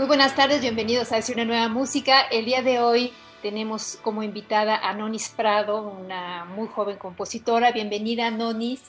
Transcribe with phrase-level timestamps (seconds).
[0.00, 2.22] Muy buenas tardes, bienvenidos a Hacia una nueva música.
[2.22, 7.70] El día de hoy tenemos como invitada a Nonis Prado, una muy joven compositora.
[7.70, 8.80] Bienvenida, Nonis.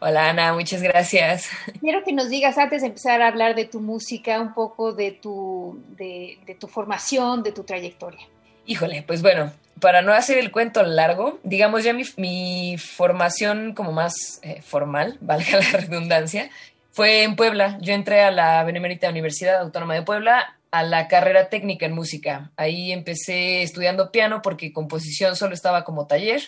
[0.00, 1.50] Hola Ana, muchas gracias.
[1.80, 5.12] Quiero que nos digas, antes de empezar a hablar de tu música, un poco de
[5.12, 8.26] tu, de, tu formación, de tu trayectoria.
[8.66, 14.40] Híjole, pues bueno, para no hacer el cuento largo, digamos ya mi, formación como más
[14.42, 16.50] eh, formal, valga la redundancia,
[16.94, 17.76] fue en Puebla.
[17.80, 22.52] Yo entré a la Benemérita Universidad Autónoma de Puebla a la carrera técnica en música.
[22.56, 26.40] Ahí empecé estudiando piano porque composición solo estaba como taller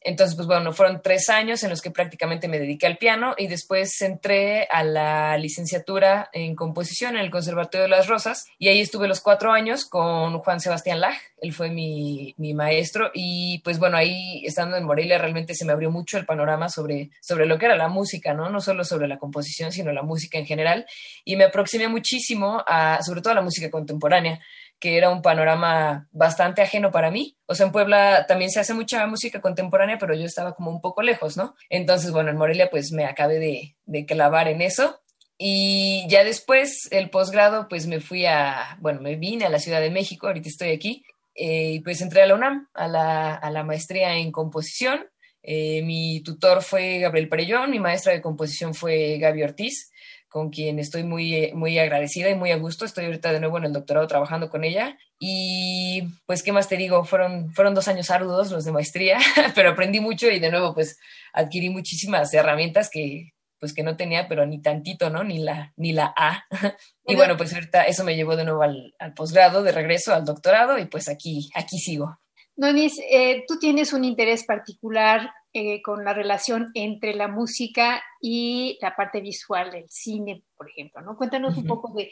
[0.00, 3.48] entonces, pues bueno, fueron tres años en los que prácticamente me dediqué al piano y
[3.48, 8.80] después entré a la licenciatura en composición en el Conservatorio de las Rosas y ahí
[8.80, 13.78] estuve los cuatro años con Juan Sebastián Laj, él fue mi, mi maestro y pues
[13.78, 17.58] bueno, ahí estando en Morelia realmente se me abrió mucho el panorama sobre, sobre lo
[17.58, 18.48] que era la música, ¿no?
[18.48, 20.86] No solo sobre la composición, sino la música en general.
[21.24, 24.40] Y me aproximé muchísimo a, sobre todo a la música contemporánea
[24.78, 27.36] que era un panorama bastante ajeno para mí.
[27.46, 30.80] O sea, en Puebla también se hace mucha música contemporánea, pero yo estaba como un
[30.80, 31.54] poco lejos, ¿no?
[31.70, 33.38] Entonces, bueno, en Morelia pues me acabé
[33.86, 35.00] de, clavar en eso.
[35.38, 39.80] Y ya después, el posgrado, pues me fui a, bueno, me vine a la Ciudad
[39.80, 43.50] de México, ahorita estoy aquí, eh, y pues entré a la UNAM, a la, a
[43.50, 45.06] la maestría en composición.
[45.42, 49.90] Eh, mi tutor fue Gabriel Perellón, mi maestra de composición fue Gaby Ortiz
[50.28, 52.84] con quien estoy muy, muy agradecida y muy a gusto.
[52.84, 54.98] Estoy ahorita de nuevo en el doctorado trabajando con ella.
[55.18, 57.04] Y pues, ¿qué más te digo?
[57.04, 59.18] Fueron, fueron dos años arduos los de maestría,
[59.54, 60.98] pero aprendí mucho y de nuevo, pues,
[61.32, 65.24] adquirí muchísimas herramientas que, pues, que no tenía, pero ni tantito, ¿no?
[65.24, 66.44] Ni la, ni la A.
[67.06, 70.24] y bueno, pues ahorita eso me llevó de nuevo al, al posgrado, de regreso al
[70.24, 72.18] doctorado y pues aquí, aquí sigo.
[72.56, 78.78] Nonis, eh, tú tienes un interés particular eh, con la relación entre la música y
[78.82, 81.16] la parte visual del cine, por ejemplo, ¿no?
[81.16, 82.10] Cuéntanos un poco de,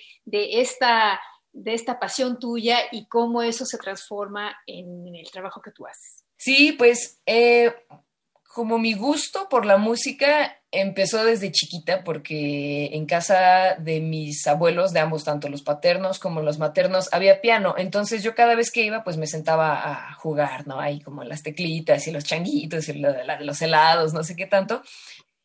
[0.63, 1.21] esta,
[1.53, 6.25] de esta pasión tuya y cómo eso se transforma en el trabajo que tú haces.
[6.39, 7.75] Sí, pues eh,
[8.55, 14.93] como mi gusto por la música empezó desde chiquita porque en casa de mis abuelos,
[14.93, 17.75] de ambos, tanto los paternos como los maternos, había piano.
[17.79, 20.81] Entonces yo cada vez que iba, pues me sentaba a jugar, ¿no?
[20.81, 24.47] Ahí como las teclitas y los changuitos y lo de, los helados, no sé qué
[24.47, 24.83] tanto.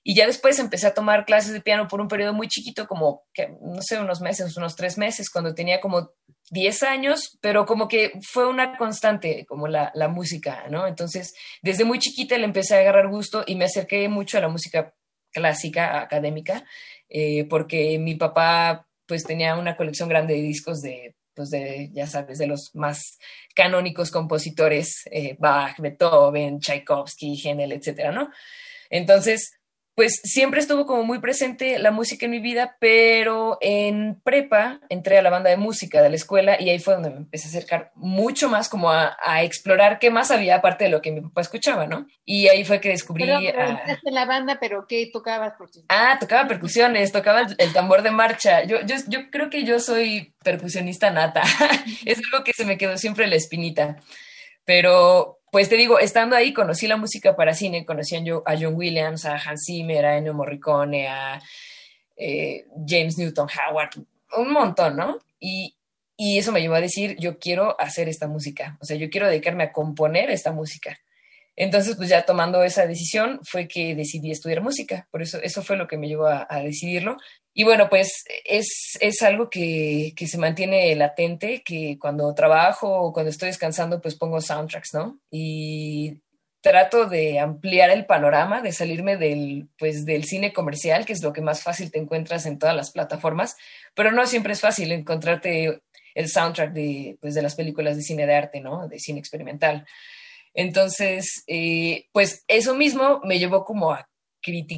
[0.04, 3.24] Y ya después empecé a tomar clases de piano por un periodo muy chiquito, como,
[3.34, 6.12] que, no sé, unos meses, unos tres meses, cuando tenía como
[6.52, 10.88] 10 años, pero como que fue una constante, como la, la, música, ¿no?
[10.88, 14.48] Entonces, desde muy chiquita le empecé a agarrar gusto y me acerqué mucho a la
[14.48, 14.96] música
[15.32, 16.66] clásica, académica,
[17.10, 22.06] eh, porque mi papá pues tenía una colección grande de discos de, pues de, ya
[22.06, 23.18] sabes, de los más
[23.56, 28.30] canónicos compositores, eh, Bach, Beethoven, Tchaikovsky, Händel, etcétera, ¿no?
[28.90, 29.59] Entonces,
[30.00, 35.18] pues siempre estuvo como muy presente la música en mi vida, pero en prepa entré
[35.18, 37.50] a la banda de música de la escuela y ahí fue donde me empecé a
[37.50, 41.42] acercar mucho más como a, explorar qué más había aparte de lo que mi papá
[41.42, 42.08] escuchaba, ¿no?
[42.24, 43.26] Y ahí fue que descubrí...
[43.26, 45.56] Pero, en la banda, pero ¿qué tocabas?
[45.90, 48.64] Ah, tocaba percusiones, tocaba el, tambor de marcha.
[48.64, 51.42] Yo, yo, yo creo que yo soy percusionista nata.
[52.06, 53.98] es algo que se me quedó siempre la espinita.
[54.64, 59.26] Pero, pues te digo, estando ahí conocí la música para cine, conocí a John Williams,
[59.26, 61.42] a Hans Zimmer, a Ennio Morricone, a
[62.16, 63.92] eh, James Newton Howard,
[64.38, 65.20] un montón, ¿no?
[65.40, 65.76] Y,
[66.18, 69.28] y eso me llevó a decir, yo quiero hacer esta música, o sea, yo quiero
[69.28, 71.00] dedicarme a componer esta música.
[71.56, 75.76] Entonces, pues ya tomando esa decisión fue que decidí estudiar música, por eso eso fue
[75.76, 77.18] lo que me llevó a, decidirlo.
[77.54, 83.12] Y bueno, pues es, es algo que, que, se mantiene latente, que cuando trabajo o
[83.12, 85.20] cuando estoy descansando, pues pongo soundtracks, ¿no?
[85.30, 86.22] Y
[86.62, 91.34] trato de ampliar el panorama, de salirme del, pues, del cine comercial, que es lo
[91.34, 93.56] que más fácil te encuentras en todas las plataformas,
[93.96, 95.82] pero no siempre es fácil encontrarte
[96.16, 98.88] el soundtrack de, pues, de las películas de cine de arte, ¿no?
[98.88, 99.86] De cine experimental.
[100.54, 104.10] Entonces, eh, pues eso mismo me llevó como a,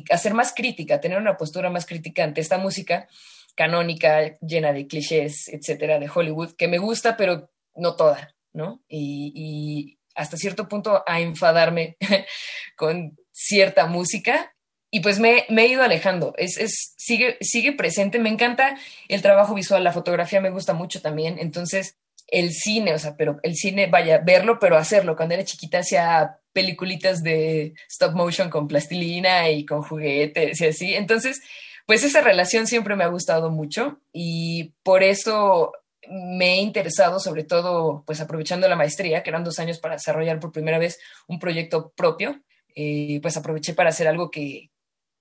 [0.09, 3.07] a ser más crítica, tener una postura más crítica ante esta música
[3.55, 8.81] canónica, llena de clichés, etcétera, de Hollywood, que me gusta, pero no toda, ¿no?
[8.87, 11.95] Y, hasta cierto punto a enfadarme
[12.75, 14.53] con cierta música.
[14.93, 18.77] Y pues me, me, he ido alejando, es, es, sigue, sigue presente, me encanta
[19.07, 21.97] el trabajo visual, la fotografía me gusta mucho también, entonces
[22.31, 25.15] el cine, o sea, pero el cine, vaya, verlo, pero hacerlo.
[25.15, 30.95] Cuando era chiquita hacía peliculitas de stop motion con plastilina y con juguetes y así,
[30.95, 31.41] entonces,
[31.85, 35.73] pues esa relación siempre me ha gustado mucho y por eso
[36.09, 40.39] me he interesado, sobre todo, pues aprovechando la maestría, que eran dos años para desarrollar
[40.39, 42.41] por primera vez un proyecto propio,
[42.75, 44.71] eh, pues aproveché para hacer algo que,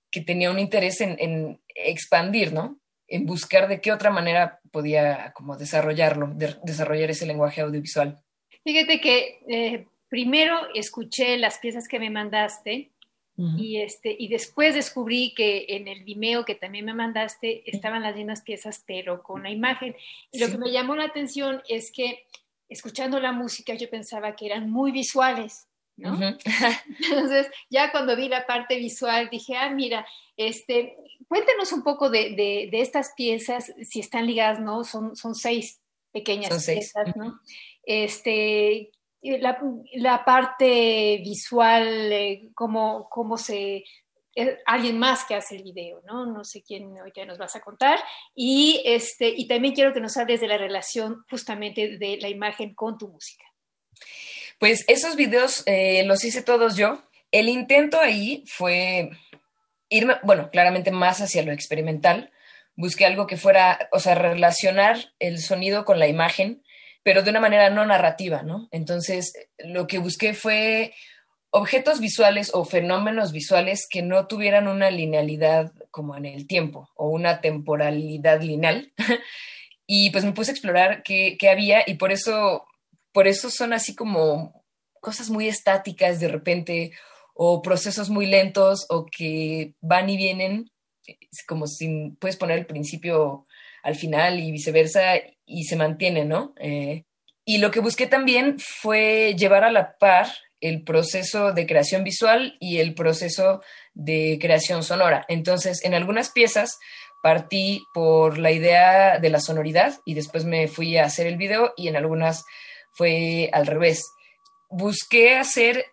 [0.09, 2.80] que tenía un interés en, expandir, ¿no?
[3.11, 8.17] En buscar de qué otra manera podía como desarrollarlo, desarrollar ese lenguaje audiovisual.
[8.63, 12.91] Fíjate que eh, primero escuché las piezas que me mandaste
[13.57, 18.15] y, este, y después descubrí que en el Vimeo que también me mandaste estaban las
[18.15, 19.95] mismas piezas, pero con la imagen.
[20.31, 22.25] Y lo que me llamó la atención es que
[22.69, 25.67] escuchando la música yo pensaba que eran muy visuales.
[27.09, 30.05] Entonces, ya cuando vi la parte visual, dije, ah, mira,
[30.37, 34.83] este, cuéntanos un poco de, estas piezas, si están ligadas, ¿no?
[34.83, 35.81] Son, son seis
[36.11, 37.39] pequeñas piezas, ¿no?
[37.83, 43.83] Este, la, parte visual, eh, cómo, cómo se...
[44.33, 46.25] Eh, alguien más que hace el video, ¿no?
[46.25, 47.99] No sé quién ahorita nos vas a contar.
[48.33, 52.73] Y, este, y también quiero que nos hables de la relación justamente de la imagen
[52.73, 53.43] con tu música.
[54.61, 57.01] Pues esos videos eh, los hice todos yo.
[57.31, 59.09] El intento ahí fue
[59.89, 62.31] irme, bueno, claramente más hacia lo experimental.
[62.75, 66.61] Busqué algo que fuera, o sea, relacionar el sonido con la imagen,
[67.01, 68.69] pero de una manera no narrativa, ¿no?
[68.69, 70.93] Entonces, lo que busqué fue
[71.49, 77.09] objetos visuales o fenómenos visuales que no tuvieran una linealidad como en el tiempo o
[77.09, 78.93] una temporalidad lineal.
[79.87, 82.67] y pues me puse a explorar qué, qué había y por eso
[83.11, 84.63] por eso son así como
[84.99, 86.91] cosas muy estáticas de repente
[87.33, 90.69] o procesos muy lentos o que van y vienen,
[91.47, 93.47] como si puedes poner el principio
[93.83, 95.15] al final y viceversa
[95.45, 96.53] y se mantiene, ¿no?
[96.59, 97.05] Eh,
[97.43, 100.27] y lo que busqué también fue llevar a la par
[100.59, 103.63] el proceso de creación visual y el proceso
[103.95, 105.25] de creación sonora.
[105.27, 106.77] Entonces, en algunas piezas
[107.23, 111.73] partí por la idea de la sonoridad y después me fui a hacer el video
[111.75, 112.45] y en algunas
[112.93, 114.11] fue al revés.
[114.69, 115.85] Busqué hacer,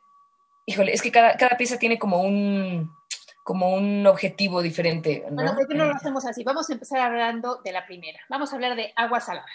[0.67, 2.91] híjole, es que cada, pieza tiene como un,
[3.45, 5.25] como un objetivo diferente.
[5.29, 5.35] ¿no?
[5.37, 6.45] Bueno, ¿por qué no lo hacemos así?
[6.45, 8.21] Vamos a empezar hablando de la primera.
[8.29, 9.49] Vamos a hablar de agua salada.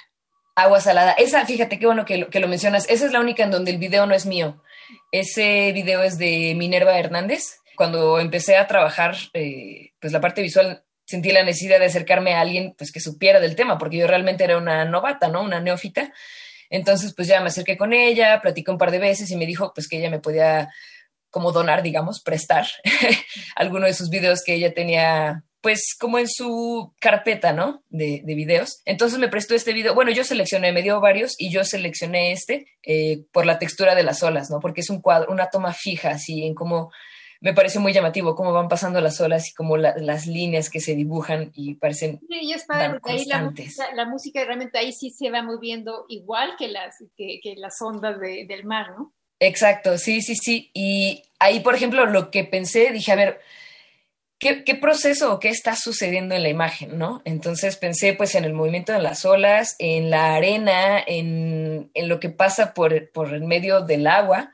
[0.56, 1.13] Agua salada.
[1.13, 2.88] Esa, fíjate qué bueno que lo, que lo mencionas.
[2.90, 4.62] Esa es la única en donde el video no es mío.
[5.12, 7.60] Ese video es de Minerva Hernández.
[7.75, 12.42] Cuando empecé a trabajar, eh, pues la parte visual, sentí la necesidad de acercarme a
[12.42, 15.42] alguien pues que supiera del tema, porque yo realmente era una novata, ¿no?
[15.42, 16.13] Una neófita.
[16.74, 19.74] Entonces, pues ya me acerqué con ella, platicé un par de veces y me dijo
[19.75, 20.72] pues que ella me podía
[21.30, 22.66] como donar, digamos, prestar
[23.56, 27.84] alguno de sus videos que ella tenía pues como en su carpeta, ¿no?
[27.90, 28.81] De, videos.
[28.86, 29.94] Entonces me prestó este video.
[29.94, 34.04] Bueno, yo seleccioné, me dio varios y yo seleccioné este eh, por la textura de
[34.04, 34.60] las olas, ¿no?
[34.60, 36.92] Porque es un cuadro, una toma fija, así en cómo
[37.44, 40.95] me parece muy llamativo cómo van pasando las olas y cómo las líneas que se
[40.95, 45.30] dibujan y parecen sí, es padre, ahí la música, la música, realmente ahí sí se
[45.30, 49.14] va moviendo igual que las, que, las ondas del mar, ¿no?
[49.42, 50.71] Exacto, sí, sí, sí.
[50.73, 53.42] Y ahí, por ejemplo, lo que pensé, dije, a ver,
[54.40, 57.21] ¿qué, qué proceso o qué está sucediendo en la imagen, no?
[57.26, 62.21] Entonces pensé, pues, en el movimiento de las olas, en la arena, en, en lo
[62.21, 64.54] que pasa por, por el medio del agua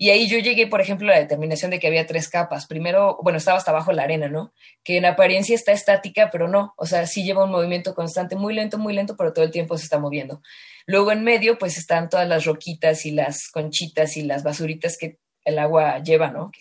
[0.00, 2.66] y ahí yo llegué, por ejemplo, a la determinación de que había tres capas.
[2.66, 4.52] Primero, bueno, estaba hasta abajo la arena, ¿no?
[4.84, 6.72] Que en apariencia está estática, pero no.
[6.76, 9.76] O sea, sí lleva un movimiento constante, muy lento, muy lento, pero todo el tiempo
[9.76, 10.40] se está moviendo.
[10.86, 15.18] Luego en medio, pues están todas las roquitas y las conchitas y las basuritas que
[15.44, 16.52] el agua lleva, ¿no?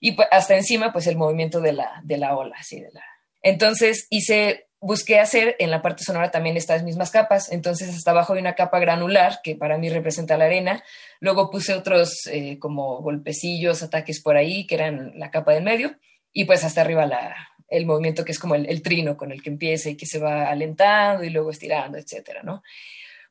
[0.00, 3.04] Y pues, hasta encima, pues el movimiento de la, de la ola, así de la.
[3.42, 7.50] Entonces hice busqué hacer en la parte sonora también estas mismas capas.
[7.50, 10.84] Entonces, hasta abajo hay una capa granular que para mí representa la arena.
[11.20, 15.96] Luego puse otros eh, como golpecillos, ataques por ahí, que eran la capa del medio.
[16.32, 17.34] Y pues hasta arriba la,
[17.68, 20.48] el movimiento que es como el, trino con el que empieza y que se va
[20.48, 22.62] alentando y luego estirando, etcétera, ¿no?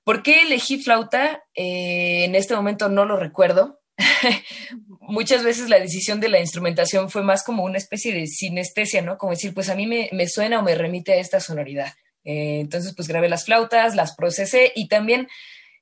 [0.04, 1.44] ¿Por qué elegí flauta?
[1.56, 3.82] Eh, en este momento no lo recuerdo.
[5.02, 9.18] muchas veces la decisión de la instrumentación fue más como una especie de sinestesia, ¿no?
[9.18, 11.94] Como decir, pues a mí me, suena o me remite a esta sonoridad.
[12.24, 15.28] Eh, entonces, pues grabé las flautas, las procesé y también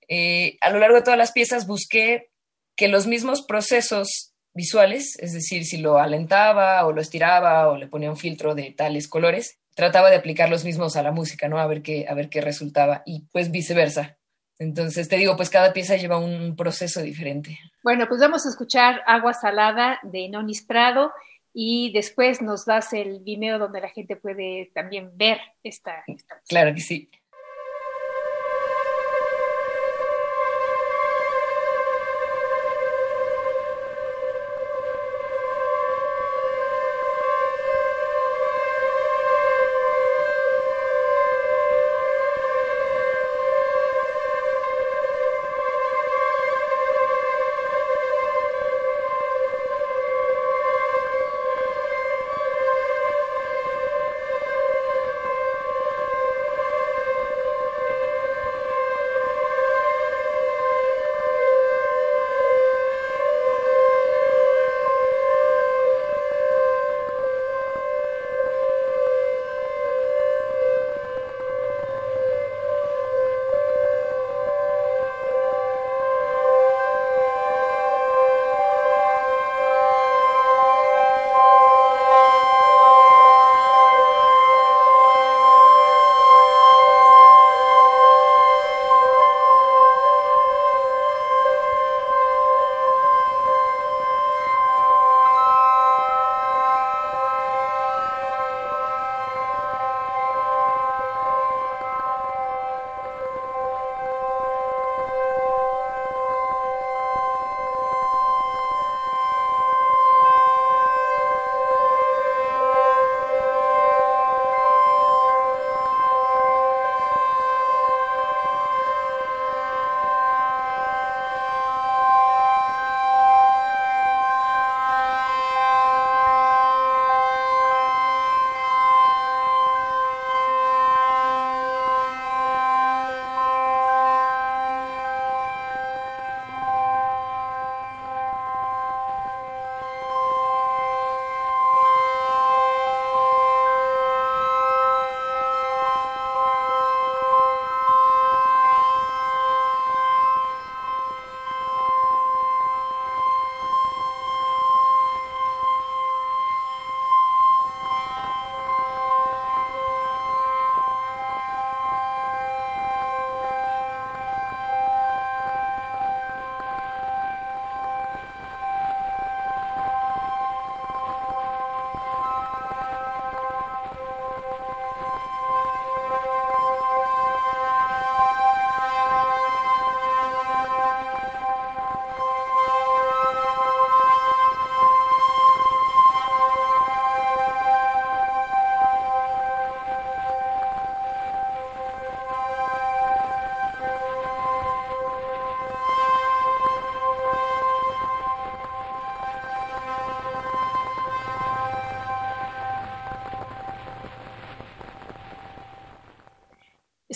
[0.07, 2.29] eh, a lo largo de todas las piezas busqué
[2.75, 7.87] que los mismos procesos visuales, es decir, si lo alentaba o lo estiraba o le
[7.87, 11.59] ponía un filtro de tales colores, trataba de aplicar los mismos a la música, ¿no?
[11.59, 14.17] A ver qué, a ver qué resultaba y pues viceversa.
[14.59, 17.57] Entonces, te digo, pues cada pieza lleva un proceso diferente.
[17.83, 21.11] Bueno, pues vamos a escuchar Agua Salada de Nonis Prado
[21.53, 26.03] y después nos das el Vimeo donde la gente puede también ver esta.
[26.07, 27.09] esta claro que sí.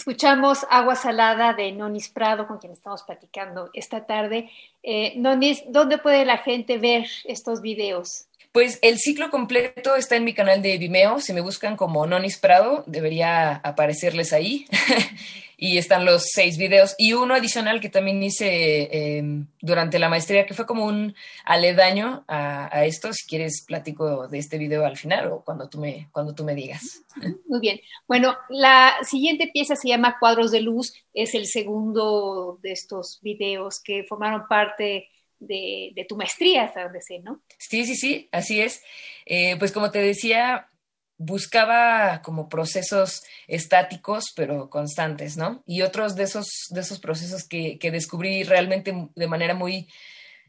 [0.08, 4.50] Escuchamos Agua Salada de Nonis Prado, con quien estamos platicando esta tarde.
[4.82, 8.26] Eh, Nonis, ¿dónde puede la gente ver estos videos?
[8.58, 11.20] Pues el ciclo completo está en mi canal de Vimeo.
[11.20, 14.66] Si me buscan como Nonis Prado, debería aparecerles ahí.
[15.58, 20.48] y están los seis videos y uno adicional que también hice em, durante la maestría,
[20.48, 21.14] que fue como un
[21.46, 23.14] aledaño a, esto.
[23.14, 26.56] Si quieres, platico de este video al final o cuando tú, me, cuando tú me
[26.56, 27.04] digas.
[27.46, 27.80] Muy bien.
[28.08, 30.96] Bueno, la siguiente pieza se llama Cuadros de Luz.
[31.14, 37.20] Es el segundo de estos videos que formaron parte de, tu maestría, hasta donde sé,
[37.20, 37.42] ¿no?
[37.58, 38.82] Sí, sí, sí, así es.
[39.26, 40.70] Eh, pues como te decía,
[41.18, 45.64] buscaba como procesos estáticos pero constantes, ¿no?
[45.66, 49.88] Y otros de esos, de esos procesos que, descubrí realmente de manera muy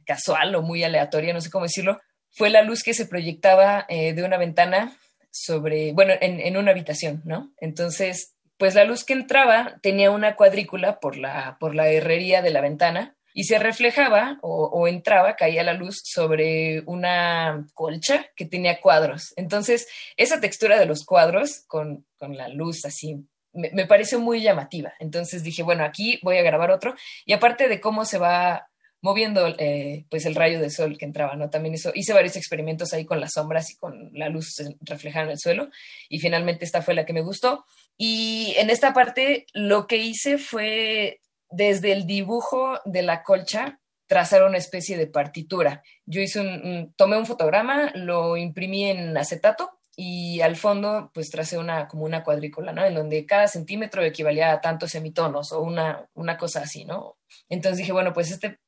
[0.05, 4.13] casual o muy aleatoria, no sé cómo decirlo, fue la luz que se proyectaba eh,
[4.13, 4.97] de una ventana
[5.31, 7.53] sobre, bueno, en, una habitación, ¿no?
[7.61, 12.51] Entonces, pues la luz que entraba tenía una cuadrícula por la, por la herrería de
[12.51, 18.81] la ventana y se reflejaba o, entraba, caía la luz sobre una colcha que tenía
[18.81, 19.33] cuadros.
[19.37, 24.93] Entonces, esa textura de los cuadros con, la luz así me, me, pareció muy llamativa.
[24.99, 26.95] Entonces dije, bueno, aquí voy a grabar otro.
[27.25, 28.69] Y aparte de cómo se va
[29.01, 31.51] moviendo eh, pues el rayo de sol que entraba, ¿no?
[31.51, 35.31] También eso, hice varios experimentos ahí con las sombras y con la luz reflejada en
[35.33, 35.71] el suelo
[36.09, 37.65] y finalmente esta fue la que me gustó.
[37.97, 44.43] Y en esta parte lo que hice fue desde el dibujo de la colcha trazar
[44.45, 45.83] una especie de partitura.
[46.07, 51.59] Yo hice un, tomé un fotograma, lo imprimí en acetato y al fondo pues tracé
[51.59, 52.85] una como una cuadrícula, ¿no?
[52.85, 57.19] En donde cada centímetro equivalía a tantos semitonos o una, una cosa así, ¿no?
[57.49, 58.59] Entonces dije, bueno, pues este,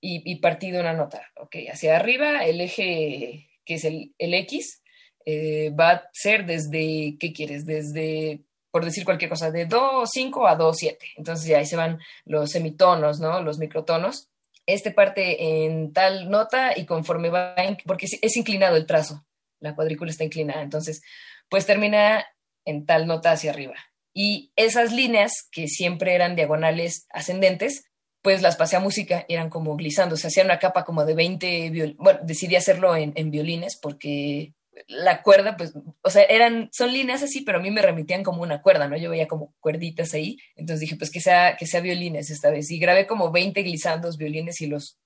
[0.00, 4.34] y, y partí de una nota, ok, hacia arriba el eje que es el, el
[4.34, 4.82] X,
[5.26, 7.66] eh, va a ser desde, ¿qué quieres?
[7.66, 11.06] Desde, por decir cualquier cosa, de Do 5 a Do 7.
[11.16, 13.42] Entonces ya ahí se van los semitonos, ¿no?
[13.42, 14.28] Los microtonos.
[14.66, 17.54] Este parte en tal nota y conforme va,
[17.86, 19.24] porque es inclinado el trazo,
[19.60, 21.02] la cuadrícula está inclinada, entonces,
[21.48, 22.24] pues termina
[22.64, 23.74] en tal nota hacia arriba.
[24.12, 27.84] Y esas líneas, que siempre eran diagonales ascendentes,
[28.22, 31.70] pues las pasé a música, eran como glissando, se hacía una capa como de 20
[31.70, 34.52] violines, bueno, decidí hacerlo en, violines porque
[34.88, 35.72] la cuerda, pues,
[36.02, 38.96] o sea, eran, son líneas así, pero a mí me remitían como una cuerda, ¿no?
[38.96, 42.70] Yo veía como cuerditas ahí, entonces dije, pues que sea, que sea violines esta vez,
[42.70, 44.98] y grabé como 20 glissandos violines y los,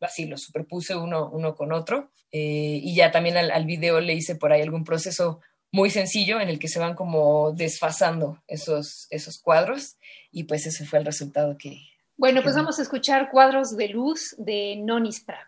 [0.00, 4.14] así, los superpuse uno, uno con otro, eh, y ya también al, al video le
[4.14, 9.06] hice por ahí algún proceso muy sencillo en el que se van como desfasando esos,
[9.10, 9.96] esos cuadros,
[10.30, 11.78] y pues ese fue el resultado que,
[12.18, 15.46] bueno, pues vamos a escuchar Cuadros de Luz de Nonis Prado.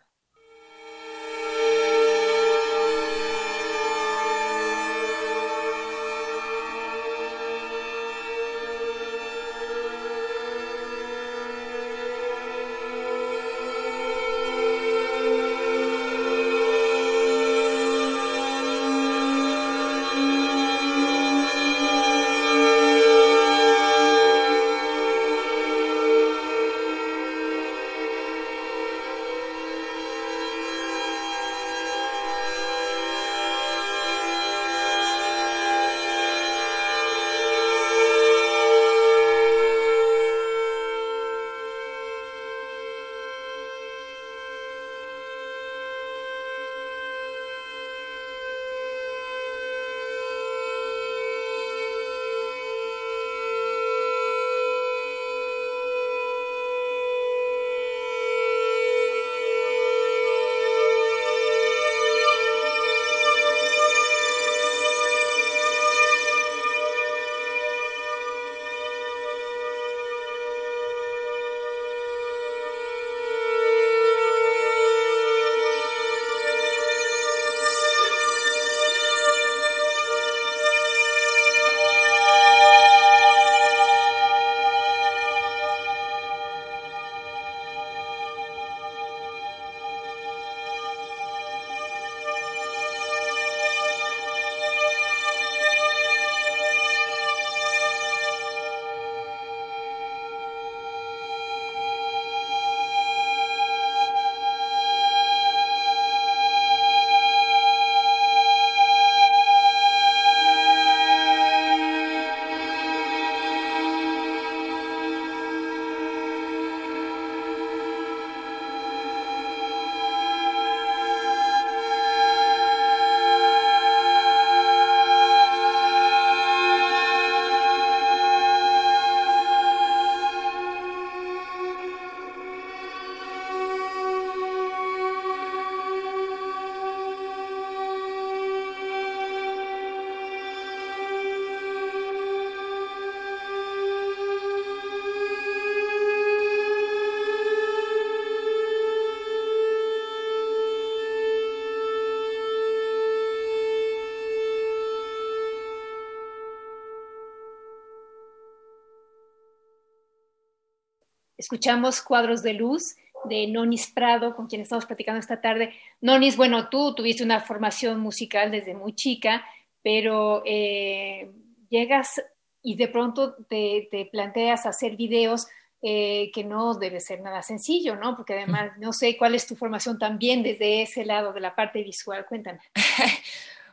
[161.50, 165.74] Escuchamos Cuadros de Luz de Nonis Prado, con quien estamos platicando esta tarde.
[166.00, 169.44] Nonis, bueno, tú tuviste una formación musical desde muy chica,
[169.82, 171.28] pero eh,
[171.68, 172.22] llegas
[172.62, 175.48] y de pronto te, te planteas hacer videos
[175.82, 178.14] eh, que no debe ser nada sencillo, ¿no?
[178.14, 181.82] Porque además no sé cuál es tu formación también desde ese lado de la parte
[181.82, 182.26] visual.
[182.26, 182.60] Cuéntame.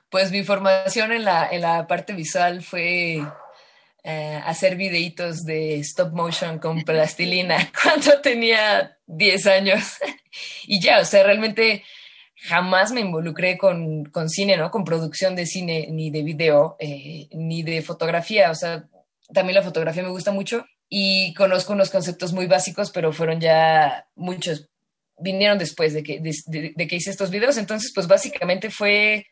[0.10, 3.22] Pues mi formación en la, en la parte visual fue
[4.10, 9.84] eh, hacer videitos de stop motion con plastilina cuando tenía 10 años.
[10.66, 11.84] y ya, o sea, realmente
[12.38, 14.72] jamás me involucré con, con cine, ¿no?
[14.72, 18.50] Con producción de cine, ni de video, eh, ni de fotografía.
[18.50, 18.88] O sea,
[19.34, 24.08] también la fotografía me gusta mucho y conozco unos conceptos muy básicos, pero fueron ya
[24.16, 24.70] muchos,
[25.18, 27.58] vinieron después de que, de, de que hice estos videos.
[27.58, 29.26] Entonces, pues básicamente fue,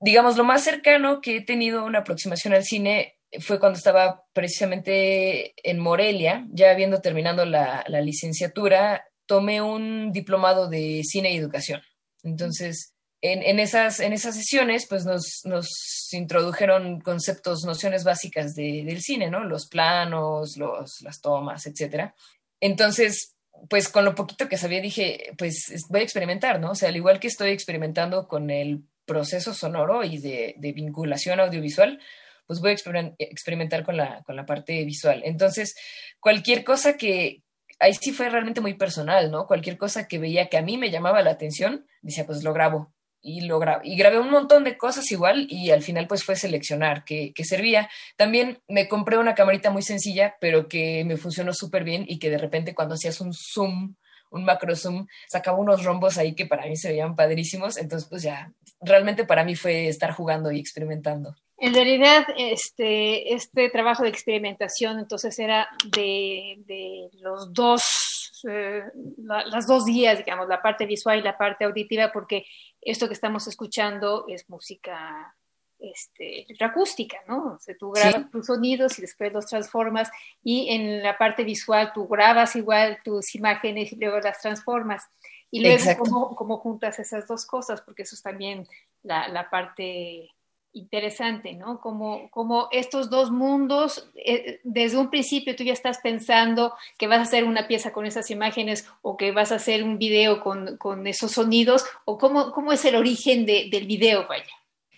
[0.00, 5.54] digamos, lo más cercano que he tenido una aproximación al cine fue cuando estaba precisamente
[5.68, 11.82] en Morelia, ya habiendo terminado la, licenciatura, tomé un diplomado de cine y educación.
[12.22, 15.68] Entonces, en, esas, en esas sesiones, pues nos, nos
[16.12, 19.44] introdujeron conceptos, nociones básicas de, del cine, ¿no?
[19.44, 22.14] Los planos, los, las tomas, etcétera.
[22.60, 23.36] Entonces,
[23.68, 26.72] pues con lo poquito que sabía dije, pues voy a experimentar, ¿no?
[26.72, 32.00] O sea, al igual que estoy experimentando con el proceso sonoro y de, vinculación audiovisual,
[32.46, 32.74] pues voy a
[33.18, 35.22] experimentar con la, con la parte visual.
[35.24, 35.74] Entonces,
[36.20, 37.42] cualquier cosa que,
[37.82, 39.46] ahí sí fue realmente muy personal, ¿no?
[39.46, 42.94] Cualquier cosa que veía que a mí me llamaba la atención, decía, pues lo grabo.
[43.24, 47.04] Y, lo y grabé un montón de cosas igual y al final pues fue seleccionar
[47.04, 47.88] qué, servía.
[48.16, 52.30] También me compré una camarita muy sencilla, pero que me funcionó súper bien y que
[52.30, 53.94] de repente cuando hacías un zoom
[54.32, 58.22] un macro zoom, sacaba unos rombos ahí que para mí se veían padrísimos, entonces pues
[58.22, 58.50] ya,
[58.80, 61.36] realmente para mí fue estar jugando y experimentando.
[61.64, 68.82] En realidad, este, este trabajo de experimentación entonces era de, de los dos, eh,
[69.18, 72.44] las dos días, digamos, la parte visual y la parte auditiva, porque
[72.80, 75.36] esto que estamos escuchando es música
[75.78, 77.52] este, acústica, ¿no?
[77.54, 80.10] O sea, tú grabas tus sonidos y después los transformas
[80.42, 85.04] y en la parte visual tú grabas igual tus imágenes y luego las transformas.
[85.48, 88.66] Y luego cómo, juntas esas dos cosas, porque eso es también
[89.04, 90.28] la, la parte
[90.72, 91.80] interesante, ¿no?
[91.80, 97.18] Como, como estos dos mundos, eh, desde un principio tú ya estás pensando que vas
[97.18, 100.76] a hacer una pieza con esas imágenes o que vas a hacer un video con,
[100.78, 104.44] con esos sonidos, o cómo, cómo es el origen de, del video, vaya.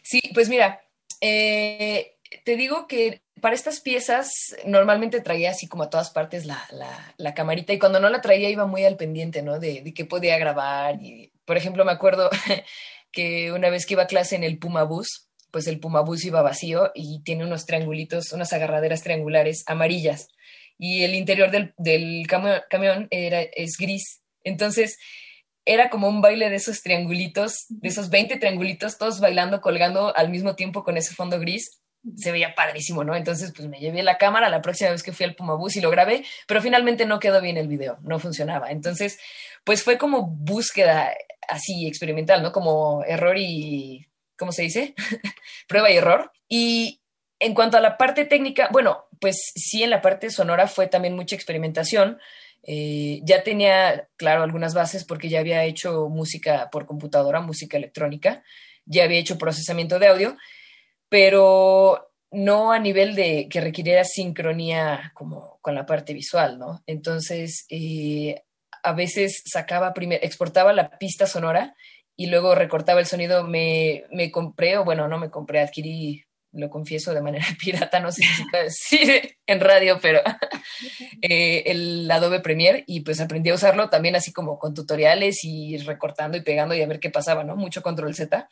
[0.03, 0.83] Sí, pues mira,
[1.21, 6.67] eh, te digo que para estas piezas normalmente traía así como a todas partes la,
[7.19, 9.59] la, camarita y cuando no la traía iba muy al pendiente, ¿no?
[9.59, 11.03] De, de qué podía grabar.
[11.03, 12.31] Y, por ejemplo, me acuerdo
[13.13, 15.24] que una vez que iba a clase en el Puma Bus,
[15.55, 20.27] pues el Puma Bus iba vacío y tiene unos triangulitos, unas agarraderas triangulares amarillas
[20.79, 24.21] y el interior del, del camión era, es gris.
[24.43, 24.99] Entonces,
[25.65, 30.29] era como un baile de esos triangulitos, de esos 20 triangulitos, todos bailando, colgando al
[30.29, 31.81] mismo tiempo con ese fondo gris.
[32.17, 33.15] Se veía padrísimo, ¿no?
[33.15, 35.91] Entonces, pues me llevé la cámara la próxima vez que fui al Pumabús y lo
[35.93, 38.73] grabé, pero finalmente no quedó bien el video, no funcionaba.
[38.73, 39.21] Entonces,
[39.63, 41.15] pues fue como búsqueda
[41.49, 42.51] así experimental, ¿no?
[42.51, 44.95] Como error y, ¿cómo se dice?
[45.69, 46.33] Prueba y error.
[46.49, 47.01] Y
[47.39, 51.17] en cuanto a la parte técnica, bueno, pues sí, en la parte sonora fue también
[51.17, 52.19] mucha experimentación.
[52.63, 58.43] Eh, ya tenía, claro, algunas bases porque ya había hecho música por computadora, música electrónica,
[58.87, 60.37] ya había hecho procesamiento de audio,
[61.09, 66.83] pero no a nivel de que requiriera sincronía como con la parte visual, ¿no?
[66.87, 68.43] Entonces, eh,
[68.83, 71.75] a veces sacaba primero, exportaba la pista sonora
[72.17, 73.45] y luego recortaba el sonido.
[73.45, 76.25] Me, me compré, o bueno, no me compré, adquirí
[76.55, 80.21] lo confieso de manera pirata, no sé si decir en radio, pero
[81.23, 85.77] eh, el Adobe Premiere y pues aprendí a usarlo también así como con tutoriales y
[85.79, 87.57] recortando y pegando y a ver qué pasaba, ¿no?
[87.57, 88.49] Mucho control Z.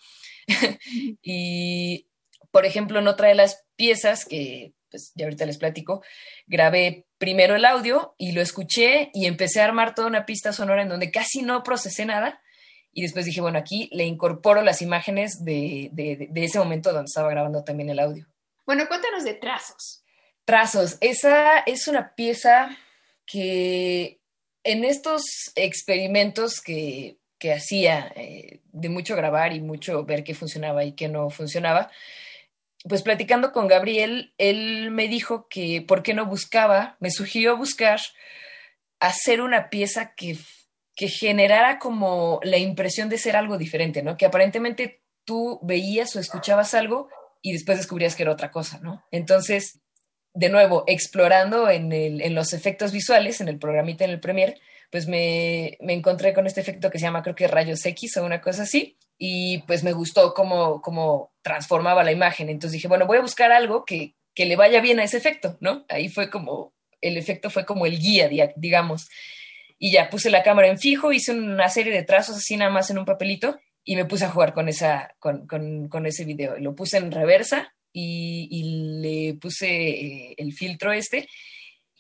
[1.22, 2.08] y,
[2.50, 6.02] por ejemplo, en otra de las piezas que pues ya ahorita les platico,
[6.46, 10.82] grabé primero el audio y lo escuché y empecé a armar toda una pista sonora
[10.82, 12.41] en donde casi no procesé nada
[12.92, 15.90] y después dije, bueno, aquí le incorporo las imágenes de,
[16.34, 18.26] ese momento donde estaba grabando también el audio.
[18.66, 20.04] Bueno, cuéntanos de trazos.
[20.44, 22.76] Trazos, esa es una pieza
[23.24, 24.20] que
[24.64, 25.22] en estos
[25.54, 27.18] experimentos que,
[27.52, 31.90] hacía eh, de mucho grabar y mucho ver qué funcionaba y qué no funcionaba,
[32.88, 38.00] pues platicando con Gabriel, él me dijo que por qué no buscaba, me sugirió buscar
[39.00, 40.36] hacer una pieza que
[40.94, 44.16] que generara como la impresión de ser algo diferente, ¿no?
[44.16, 47.08] Que aparentemente tú veías o escuchabas algo
[47.40, 49.04] y después descubrías que era otra cosa, ¿no?
[49.10, 49.80] Entonces,
[50.34, 55.06] de nuevo, explorando en, en los efectos visuales, en el programita, en el Premiere, pues
[55.06, 58.42] me, me, encontré con este efecto que se llama, creo que rayos X o una
[58.42, 62.50] cosa así, y pues me gustó cómo, cómo transformaba la imagen.
[62.50, 65.56] Entonces dije, bueno, voy a buscar algo que, que le vaya bien a ese efecto,
[65.60, 65.86] ¿no?
[65.88, 69.08] Ahí fue como, el efecto fue como el guía, digamos
[69.84, 72.88] y ya puse la cámara en fijo, hice una serie de trazos así nada más
[72.90, 76.56] en un papelito y me puse a jugar con, esa, con, con, ese video.
[76.60, 81.28] Lo puse en reversa y, le puse eh, el filtro este.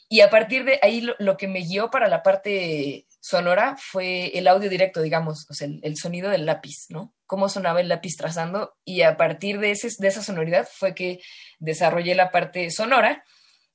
[0.08, 4.46] Y a partir de ahí lo, que me guió para la parte sonora fue el
[4.46, 7.12] audio directo, digamos, o sea, el, sonido del lápiz, ¿no?
[7.26, 8.76] Cómo sonaba el lápiz trazando.
[8.84, 11.18] Y a partir de, ese, de esa sonoridad fue que
[11.58, 13.24] desarrollé la parte sonora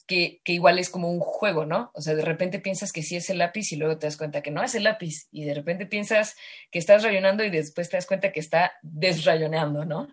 [0.08, 1.92] que, igual es como un juego, ¿no?
[1.94, 4.42] O sea, de repente piensas que sí es el lápiz y luego te das cuenta
[4.42, 6.36] que no es el lápiz y de repente piensas
[6.72, 10.08] que estás rayonando y después te das cuenta que está desrayoneando, ¿no?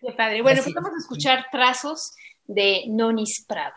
[0.00, 0.42] Qué padre.
[0.42, 3.74] Bueno, pues vamos a escuchar trazos de Nonis Prado.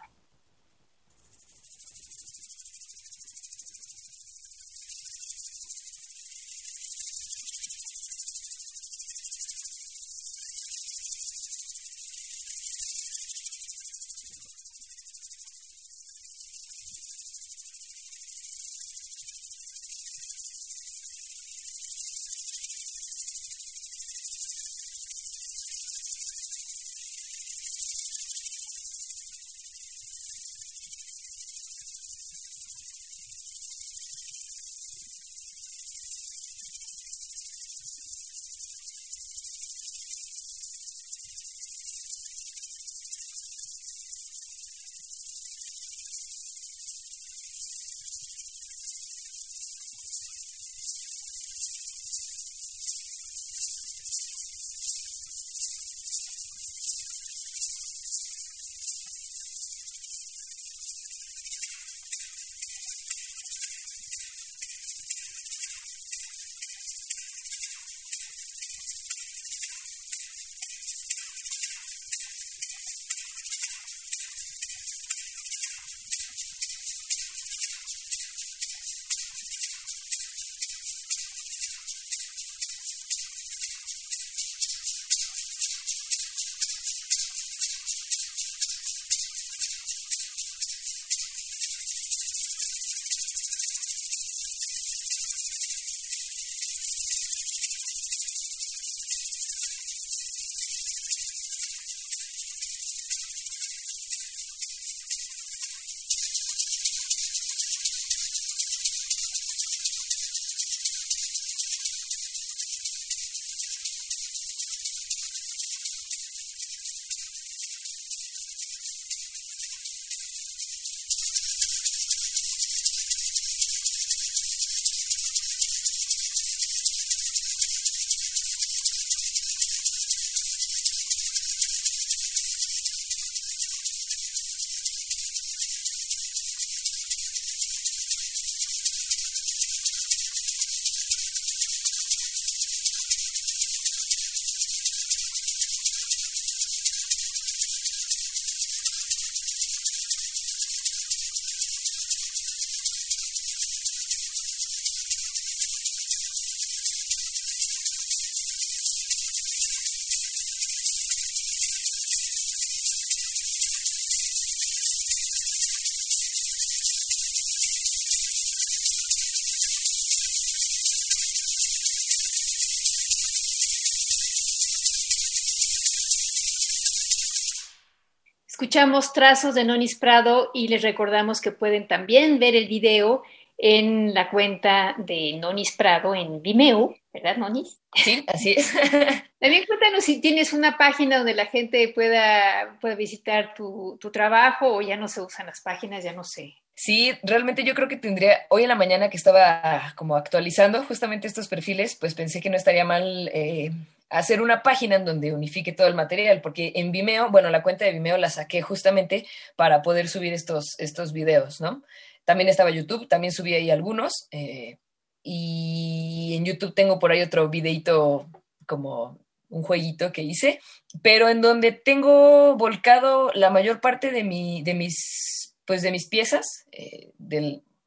[178.70, 183.24] Escuchamos trazos de Nonis Prado y les recordamos que pueden también ver el video
[183.58, 187.82] en la cuenta de Nonis Prado en Vimeo, ¿verdad, Nonis?
[187.96, 188.72] Sí, así es.
[189.40, 194.76] También cuéntanos si tienes una página donde la gente pueda, pueda visitar tu, tu trabajo
[194.76, 196.54] o ya no se usan las páginas, ya no sé.
[196.76, 201.28] Sí, realmente yo creo que tendría, hoy en la mañana que estaba como actualizando justamente
[201.28, 203.72] estos perfiles, pues pensé que no estaría mal eh,
[204.10, 207.86] hacer una página en donde unifique todo el material, porque en Vimeo, bueno, la cuenta
[207.86, 211.84] de Vimeo la saqué justamente para poder subir estos, estos videos, ¿no?
[212.26, 214.78] También estaba YouTube, también subí ahí algunos, eh,
[215.24, 218.28] y en YouTube tengo por ahí otro videito
[218.66, 219.18] como
[219.50, 220.60] un jueguito que hice,
[221.02, 225.30] pero en donde tengo volcado la mayor parte de, mi, de mis
[225.70, 227.12] pues de mis piezas, eh,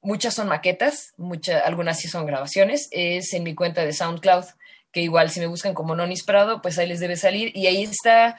[0.02, 4.44] muchas son maquetas, muchas, algunas sí son grabaciones, es en mi cuenta de SoundCloud,
[4.92, 7.82] que igual si me buscan como Nonis Prado, pues ahí les debe salir y ahí
[7.82, 8.36] está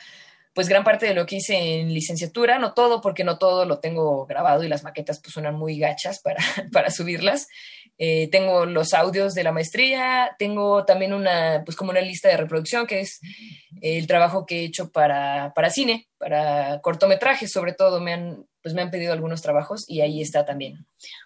[0.54, 3.80] pues gran parte de lo que hice en licenciatura, no todo, porque no todo lo
[3.80, 7.48] tengo grabado y las maquetas pues suenan muy gachas para, para subirlas.
[7.98, 12.38] Eh, tengo los audios de la maestría, tengo también una, pues como una lista de
[12.38, 13.20] reproducción, que es
[13.82, 18.74] el trabajo que he hecho para, para cine, para cortometrajes, sobre todo me han, pues
[18.74, 20.86] me han pedido algunos trabajos y ahí está también.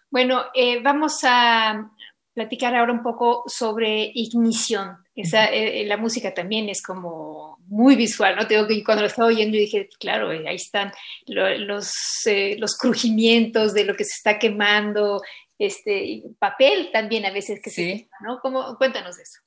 [0.09, 1.89] Bueno, eh, vamos a
[2.33, 5.06] platicar ahora un poco sobre ignición.
[5.17, 8.45] Esa, eh, la música también es como muy visual, ¿no?
[8.45, 10.91] Tengo que cuando lo estaba oyendo dije, claro, ahí están
[11.25, 11.91] los,
[12.57, 15.21] los crujimientos de lo que se está quemando,
[15.57, 17.97] este papel también a veces que sí.
[17.97, 18.39] se ¿no?
[18.41, 19.41] ¿Cómo, cuéntanos de eso.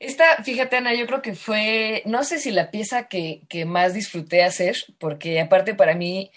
[0.00, 3.94] Esta, fíjate Ana, yo creo que fue, no sé si la pieza que, que más
[3.94, 6.32] disfruté hacer, porque aparte para mí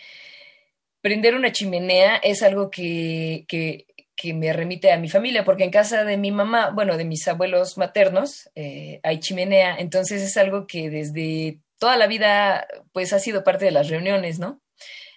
[1.01, 5.71] prender una chimenea es algo que, que, que, me remite a mi familia, porque en
[5.71, 10.67] casa de mi mamá, bueno, de mis abuelos maternos, eh, hay chimenea, entonces es algo
[10.67, 14.61] que desde toda la vida pues ha sido parte de las reuniones, ¿no?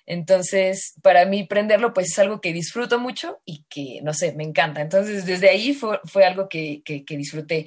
[0.06, 4.42] Entonces, para mí prenderlo, pues es algo que disfruto mucho y que, no sé, me
[4.42, 4.80] encanta.
[4.80, 7.66] Entonces, desde ahí fue, fue algo que, que, disfruté.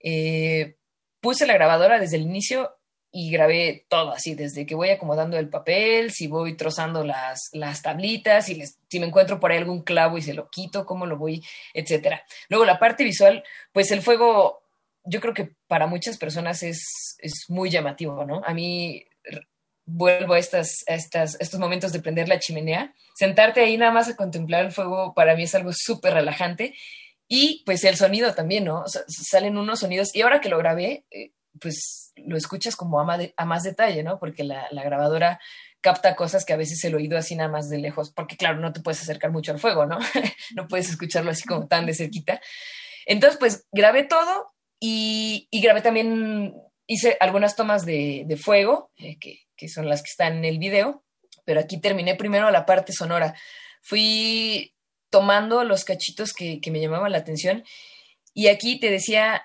[0.00, 0.76] Eh,
[1.20, 2.74] puse la grabadora desde el inicio
[3.16, 7.80] y grabé todo así, desde que voy acomodando el papel, si voy trozando las, las
[7.80, 11.16] tablitas, si, si me encuentro por ahí algún clavo y se lo quito, cómo lo
[11.16, 11.40] voy,
[11.74, 12.24] etcétera.
[12.48, 14.64] Luego, la parte visual, pues el fuego,
[15.04, 18.42] yo creo que para muchas personas es, es muy llamativo, ¿no?
[18.44, 19.06] A mí
[19.86, 22.96] vuelvo a, estas, estas, estos momentos de prender la chimenea.
[23.14, 26.74] Sentarte ahí nada más a contemplar el fuego para mí es algo súper relajante.
[27.28, 28.82] Y pues el sonido también, ¿no?
[29.06, 30.12] salen unos sonidos.
[30.16, 34.18] Y ahora que lo grabé, eh, pues lo escuchas como a, más detalle, ¿no?
[34.18, 35.40] Porque la, grabadora
[35.80, 38.72] capta cosas que a veces el oído así nada más de lejos, porque claro, no
[38.72, 39.98] te puedes acercar mucho al fuego, ¿no?
[40.56, 42.40] no puedes escucharlo así como tan de cerquita.
[43.06, 46.54] Entonces, pues grabé todo y, y grabé también,
[46.86, 50.58] hice algunas tomas de, de fuego, eh, que que son las que están en el
[50.58, 51.04] video,
[51.44, 53.34] pero aquí terminé primero la parte sonora.
[53.82, 54.74] Fui
[55.10, 57.64] tomando los cachitos que, me llamaban la atención
[58.32, 59.44] y aquí te decía,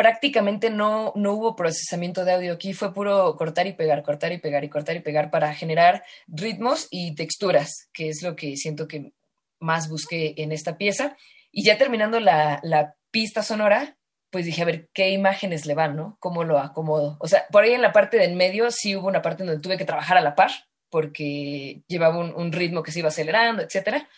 [0.00, 4.38] prácticamente no, no hubo procesamiento de audio, aquí fue puro cortar y pegar, cortar y
[4.38, 8.88] pegar y cortar y pegar para generar ritmos y texturas, que es lo que siento
[8.88, 9.12] que
[9.58, 11.18] más busqué en esta pieza.
[11.52, 13.98] Y ya terminando la, la pista sonora,
[14.30, 16.16] pues dije, a ver, ¿qué imágenes le van, no?
[16.18, 17.18] ¿Cómo lo acomodo?
[17.20, 19.76] O sea, por ahí en la parte del medio sí hubo una parte donde tuve
[19.76, 20.50] que trabajar a la par,
[20.88, 24.08] porque llevaba un, ritmo que se iba acelerando, etcétera.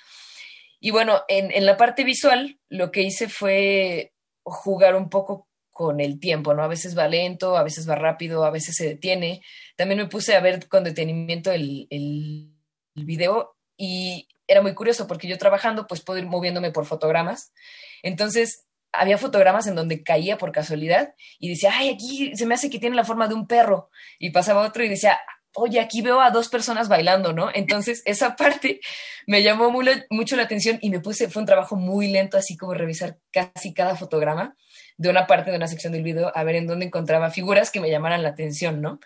[0.79, 4.12] Y bueno, en, en, la parte visual, lo que hice fue
[4.45, 6.63] jugar un poco con el tiempo, ¿no?
[6.63, 9.43] A veces va lento, a veces va rápido, a veces se detiene.
[9.77, 12.51] También me puse a ver con detenimiento el, el,
[12.95, 17.55] video y era muy curioso porque yo trabajando, pues puedo ir moviéndome por fotogramas.
[18.03, 22.69] Entonces, había fotogramas en donde caía por casualidad y decía, ay, aquí se me hace
[22.69, 23.89] que tiene la forma de un perro.
[24.19, 25.19] Y pasaba otro y decía,
[25.55, 27.51] oye, aquí veo a dos personas bailando, ¿no?
[27.55, 28.81] Entonces, esa parte
[29.27, 29.71] me llamó
[30.11, 33.73] mucho la atención y me puse, fue un trabajo muy lento, así como revisar casi
[33.73, 34.55] cada fotograma
[34.97, 37.81] de una parte de una sección del video, a ver en dónde encontraba figuras que
[37.81, 39.01] me llamaran la atención, ¿no?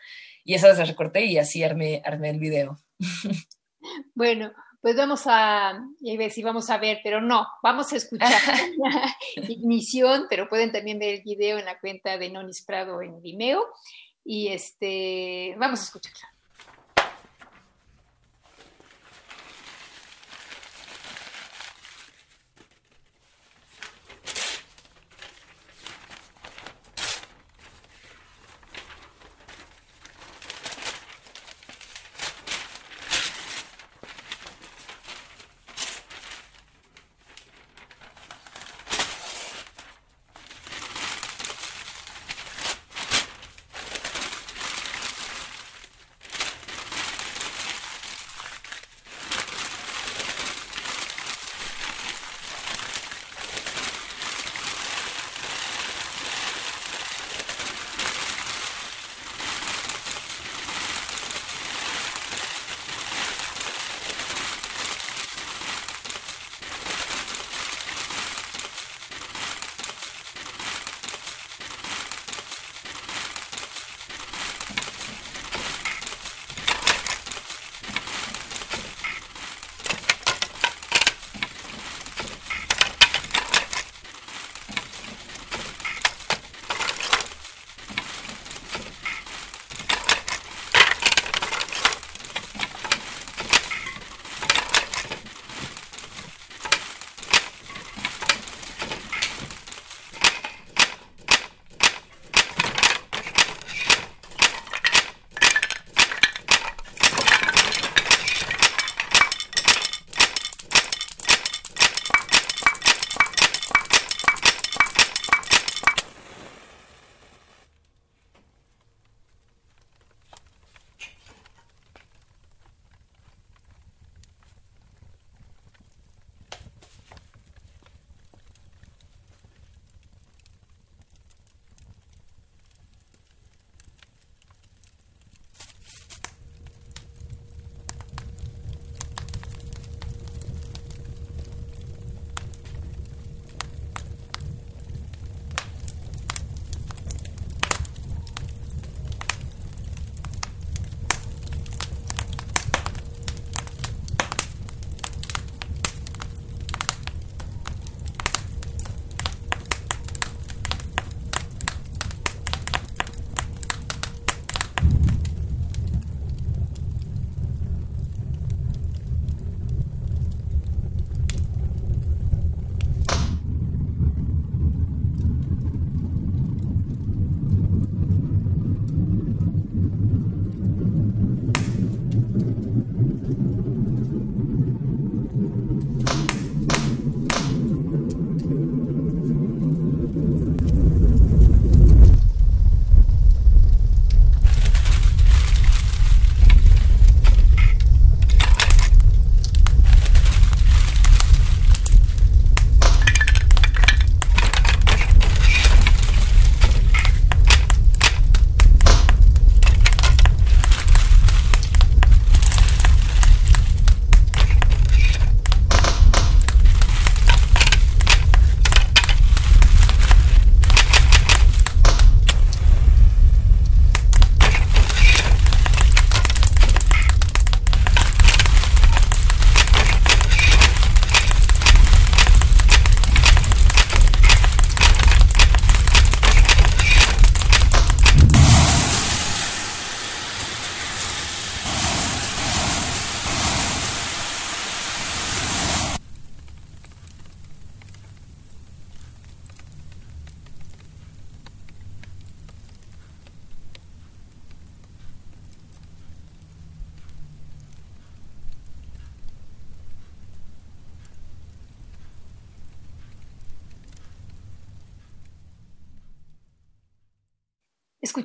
[0.45, 2.79] Y esas las recorté y así armé, armé el video.
[4.15, 8.31] Bueno, pues vamos a, y ver si vamos a ver, pero no, vamos a escuchar
[9.49, 13.65] Ignición, pero pueden también ver el video en la cuenta de Nonis Prado en Vimeo.
[14.25, 16.36] Y este, vamos a escucharla.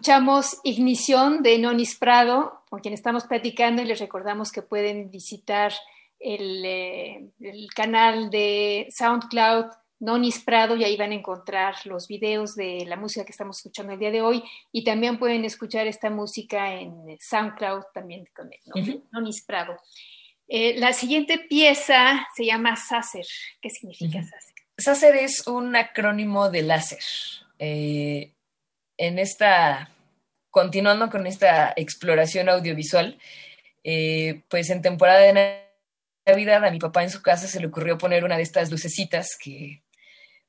[0.01, 5.71] Escuchamos Ignición de Nonis Prado, con quien estamos platicando y les recordamos que pueden visitar
[6.19, 9.65] el, eh, el canal de SoundCloud
[9.99, 13.93] Nonis Prado y ahí van a encontrar los videos de la música que estamos escuchando
[13.93, 19.03] el día de hoy y también pueden escuchar esta música en SoundCloud también con el
[19.11, 19.77] Nonis Prado.
[20.47, 23.27] Eh, la siguiente pieza se llama SACER.
[23.61, 24.55] ¿Qué significa SACER?
[24.79, 27.03] SACER es un acrónimo de láser.
[27.59, 28.33] Eh,
[29.01, 29.90] en esta,
[30.51, 33.17] continuando con esta exploración audiovisual,
[33.83, 35.61] eh, pues en temporada de
[36.27, 39.37] Navidad a mi papá en su casa se le ocurrió poner una de estas lucecitas
[39.41, 39.81] que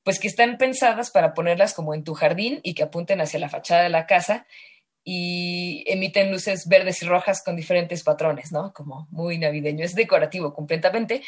[0.04, 3.48] pues que están pensadas para ponerlas como en tu jardín y que apunten hacia la
[3.48, 4.46] fachada de la casa
[5.04, 8.72] y emiten luces verdes y rojas con diferentes patrones, ¿no?
[8.72, 11.22] Como muy navideño, es decorativo completamente,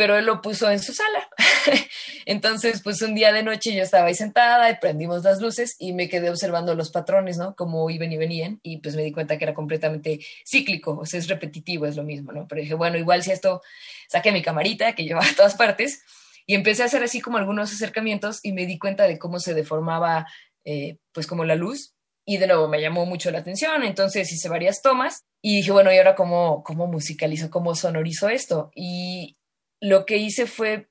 [0.00, 1.28] pero él lo puso en su sala.
[2.24, 5.92] Entonces, pues un día de noche yo estaba ahí sentada y prendimos las luces y
[5.92, 7.54] me quedé observando los patrones, ¿no?
[7.54, 11.20] Como iban y venían y pues me di cuenta que era completamente cíclico, o sea,
[11.20, 12.48] es repetitivo, es lo mismo, ¿no?
[12.48, 13.60] Pero dije, bueno, igual si esto,
[14.08, 16.02] saqué mi camarita que llevaba a todas partes
[16.46, 19.52] y empecé a hacer así como algunos acercamientos y me di cuenta de cómo se
[19.52, 20.26] deformaba,
[20.64, 21.92] eh, pues como la luz.
[22.24, 25.92] Y de nuevo me llamó mucho la atención, entonces hice varias tomas y dije, bueno,
[25.92, 28.70] ¿y ahora cómo, cómo musicalizo, cómo sonorizo esto?
[28.74, 29.36] Y
[29.80, 30.88] lo que hice fue,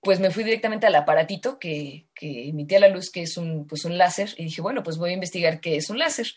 [0.00, 3.84] pues me fui directamente al aparatito que, que emitía la luz, que es un, pues
[3.84, 6.28] un láser, y dije, bueno, pues voy a investigar qué es un láser.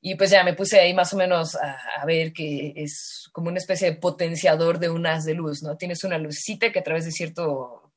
[0.00, 3.48] Y pues ya me puse ahí más o menos a, a, ver que es como
[3.48, 5.78] una especie de potenciador de un haz de luz, ¿no?
[5.78, 7.90] Tienes una lucecita que a través de cierto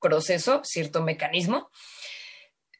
[0.00, 1.70] proceso, cierto mecanismo,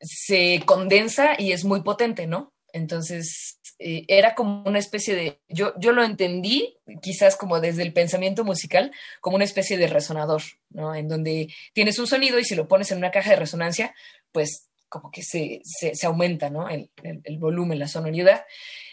[0.01, 2.53] se condensa y es muy potente, ¿no?
[2.73, 7.93] Entonces, eh, era como una especie de, yo, yo lo entendí quizás como desde el
[7.93, 10.95] pensamiento musical, como una especie de resonador, ¿no?
[10.95, 13.95] En donde tienes un sonido y si lo pones en una caja de resonancia,
[14.33, 16.69] pues como que se, se, aumenta, ¿no?
[16.69, 18.47] El, el, volumen, la sonoridad.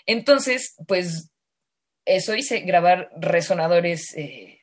[0.05, 1.29] Entonces, pues
[2.05, 4.13] eso hice, grabar resonadores.
[4.17, 4.59] Eh,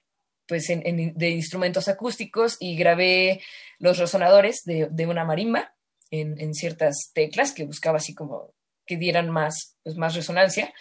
[0.46, 3.40] pues de instrumentos acústicos y grabé
[3.78, 5.76] los resonadores de, de una marimba
[6.10, 8.52] en, en, ciertas teclas que buscaba así como
[8.90, 10.74] que dieran más, pues más resonancia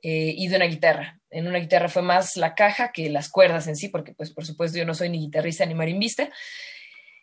[0.00, 1.20] eh, y de una guitarra.
[1.30, 4.46] En una guitarra fue más la caja que las cuerdas en sí, porque pues por
[4.46, 6.30] supuesto yo no soy ni guitarrista ni marimbista.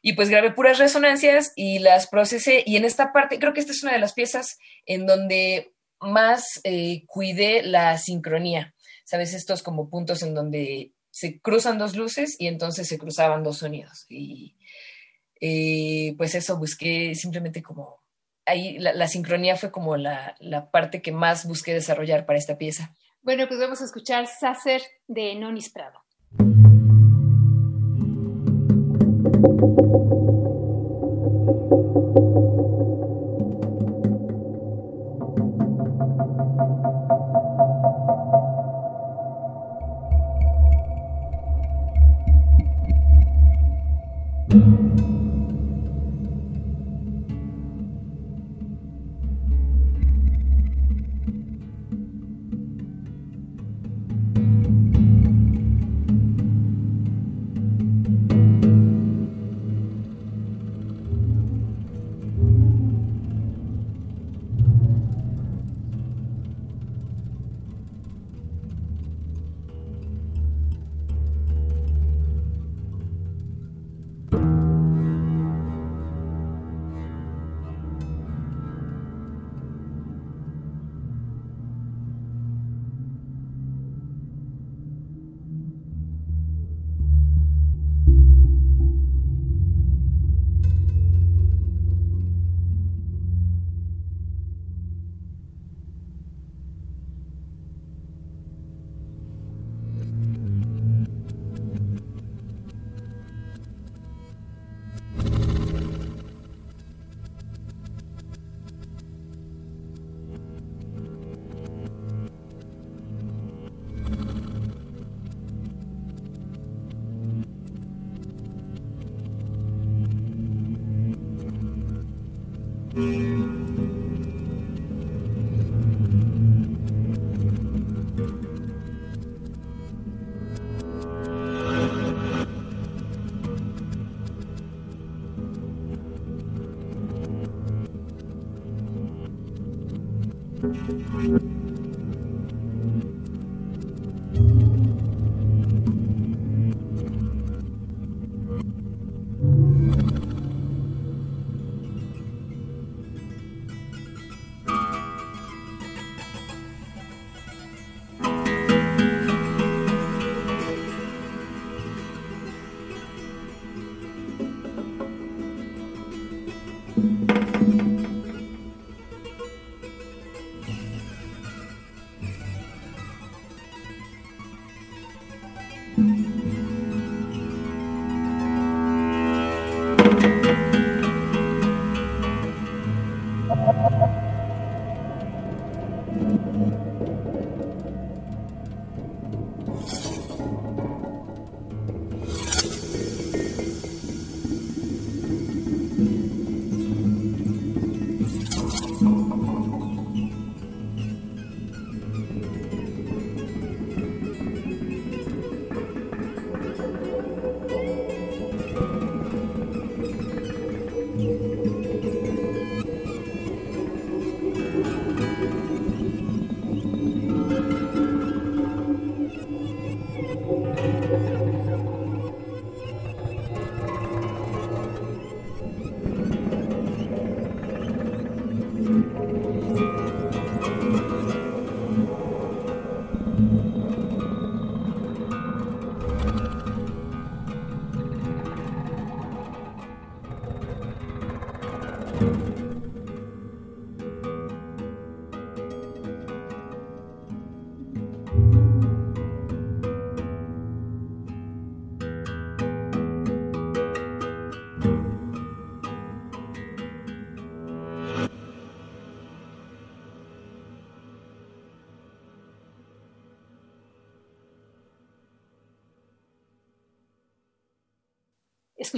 [0.01, 2.61] Y pues grabé puras resonancias y las procesé.
[2.65, 5.71] Y en esta parte, creo que esta es una de las piezas en donde
[6.01, 8.75] más eh, cuidé la sincronía.
[9.05, 9.33] ¿Sabes?
[9.33, 14.05] Estos como puntos en donde se cruzan dos luces y entonces se cruzaban dos sonidos.
[14.09, 14.57] Y
[15.39, 18.02] eh, pues eso busqué simplemente como
[18.45, 22.93] ahí la, sincronía fue como la, la, parte que más busqué desarrollar para esta pieza.
[23.21, 26.02] Bueno, pues vamos a escuchar Sacer de Nonis Prado.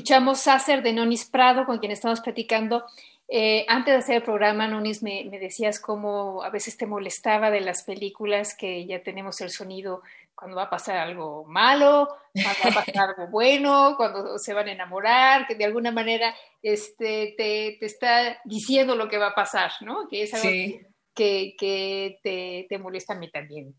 [0.06, 2.86] Escuchamos Sacer de Nonis Prado, con quien estamos platicando.
[3.28, 7.62] Eh, antes de hacer el programa, Nonis, me, decías cómo a veces te molestaba de
[7.62, 10.04] las películas que ya tenemos el sonido
[10.36, 14.68] cuando va a pasar algo malo, cuando va a pasar algo bueno, cuando se van
[14.68, 19.36] a enamorar, que de alguna manera este, te, te está diciendo lo que va a
[19.36, 20.08] pasar, ¿no?
[20.08, 20.86] Que es algo
[21.16, 23.74] que, que te, te molesta a mí también.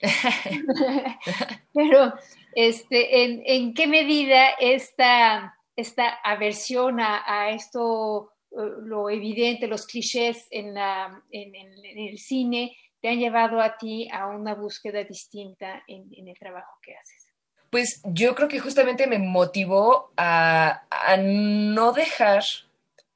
[1.74, 2.14] Pero,
[2.54, 10.46] este, ¿en, ¿en, qué medida esta, esta aversión a, esto, eh, lo evidente, los clichés
[10.50, 16.28] en, la, en, el cine, te han llevado a ti a una búsqueda distinta en,
[16.28, 17.32] el trabajo que haces?
[17.70, 20.82] Pues yo creo que justamente me motivó a,
[21.18, 22.44] no dejar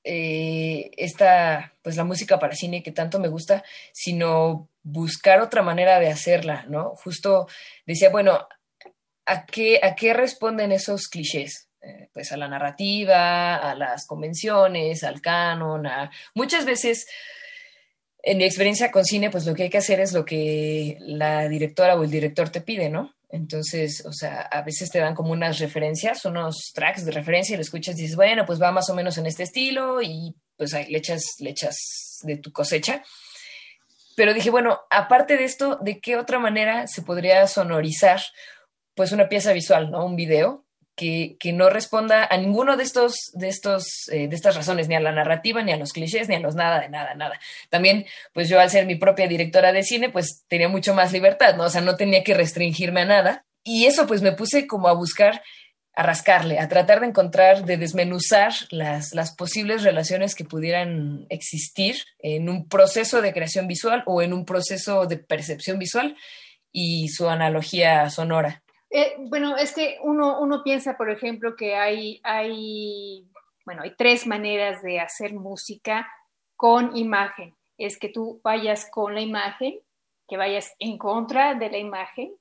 [0.03, 6.01] eh, esta, pues la música para cine que tanto me gusta, sino buscar otra manera
[6.01, 6.97] de hacerla, ¿no?
[6.97, 7.47] Justo
[7.87, 8.49] decía, bueno,
[9.27, 11.68] ¿a qué, a qué responden esos clichés?
[11.81, 15.87] Eh, pues a la narrativa, a las convenciones, al canon,
[16.35, 17.07] muchas veces
[18.21, 21.49] en mi experiencia con cine, pues lo que hay que hacer es lo que la
[21.49, 23.15] directora o el director te pide, ¿no?
[23.31, 27.57] Entonces, o sea, a veces te dan como unas referencias, unos tracks de referencia y
[27.57, 30.75] lo escuchas y dices, bueno, pues va más o menos en este estilo y pues
[30.75, 31.77] ahí le echas, le echas
[32.23, 33.05] de tu cosecha.
[34.17, 38.21] Pero dije, bueno, aparte de esto, ¿de qué otra manera se podría sonorizar
[38.95, 40.05] pues una pieza visual, ¿no?
[40.05, 40.67] Un video
[40.99, 45.01] que, no responda a ninguno de estos, de estos, eh, de estas razones, ni a
[45.01, 47.41] la narrativa, ni a los clichés, ni a los nada, de nada, nada.
[47.71, 51.57] También, pues yo al ser mi propia directora de cine, pues tenía mucho más libertad,
[51.57, 51.65] ¿no?
[51.65, 53.45] O sea, no tenía que restringirme a nada.
[53.63, 55.43] Y eso, pues me puse como a buscar
[55.95, 61.97] a rascarle, a tratar de encontrar, de desmenuzar las, las posibles relaciones que pudieran existir
[62.21, 66.17] en un proceso de creación visual o en un proceso de percepción visual
[66.73, 68.63] y su analogía sonora.
[68.91, 73.27] Eh, bueno, es que uno, uno piensa, por ejemplo, que hay, hay,
[73.65, 76.09] bueno, hay tres maneras de hacer música
[76.57, 77.55] con imagen.
[77.77, 79.81] Es que tú vayas con la imagen,
[80.27, 82.35] que vayas en contra de la imagen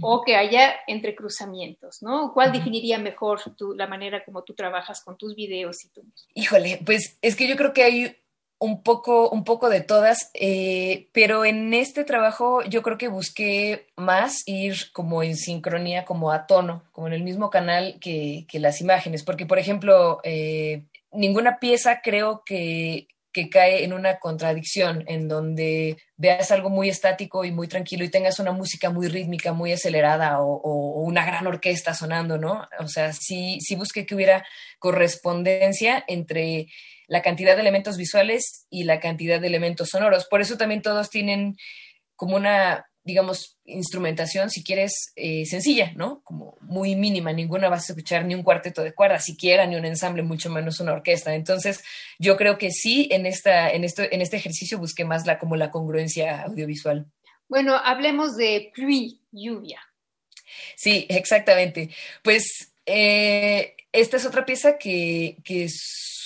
[0.00, 2.32] o que haya entrecruzamientos, ¿no?
[2.32, 3.40] ¿Cuál definiría mejor
[3.76, 6.02] la manera como tú trabajas con tus videos y tu
[6.34, 8.16] Híjole, pues es que yo creo que hay
[8.62, 13.88] un poco, un poco de todas, eh, pero en este trabajo yo creo que busqué
[13.96, 18.80] más ir como en sincronía, como a tono, como en el mismo canal que, las
[18.80, 25.26] imágenes, porque por ejemplo, eh, ninguna pieza creo que que cae en una contradicción, en
[25.26, 29.72] donde veas algo muy estático y muy tranquilo y tengas una música muy rítmica, muy
[29.72, 32.68] acelerada o, una gran orquesta sonando, ¿no?
[32.78, 34.44] O sea, sí, sí busqué que hubiera
[34.78, 36.68] correspondencia entre
[37.12, 40.24] la cantidad de elementos visuales y la cantidad de elementos sonoros.
[40.24, 41.58] Por eso también todos tienen
[42.16, 46.22] como una digamos, instrumentación, si quieres, eh, sencilla, ¿no?
[46.22, 49.84] Como muy mínima, ninguna vas a escuchar ni un cuarteto de cuerdas siquiera, ni un
[49.84, 51.34] ensamble, mucho menos una orquesta.
[51.34, 51.82] Entonces,
[52.18, 55.56] yo creo que sí, en, esta, en, esto, en este ejercicio busqué más la, como
[55.56, 57.06] la congruencia audiovisual.
[57.48, 59.80] Bueno, hablemos de pluie, lluvia.
[60.76, 61.90] Sí, exactamente.
[62.22, 65.68] Pues eh, esta es otra pieza que, que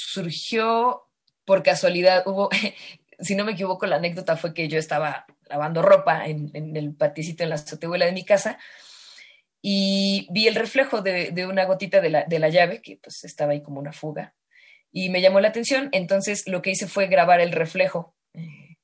[0.07, 1.03] surgió
[1.45, 2.23] por casualidad.
[2.27, 2.49] Hubo,
[3.19, 7.43] si no me equivoco, la anécdota fue que yo estaba lavando ropa en, el paticito
[7.43, 8.59] en la azotehuela de mi casa
[9.63, 13.81] y vi el reflejo de, una gotita de la, llave, que pues estaba ahí como
[13.81, 14.35] una fuga,
[14.93, 18.15] y me llamó la atención, entonces lo que hice fue grabar el reflejo.
[18.35, 18.77] Eh,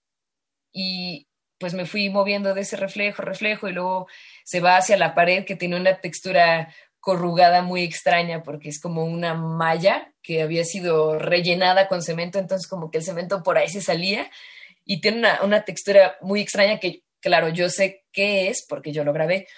[0.73, 4.09] y pues me fui moviendo de ese reflejo, reflejo, y luego
[4.45, 9.05] se va hacia la pared que tiene una textura corrugada muy extraña porque es como
[9.05, 13.69] una malla que había sido rellenada con cemento, entonces como que el cemento por ahí
[13.69, 14.31] se salía
[14.85, 19.13] y tiene una, textura muy extraña que, claro, yo sé qué es porque yo lo
[19.13, 19.49] grabé,